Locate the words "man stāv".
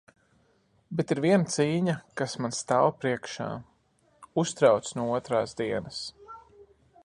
2.45-2.89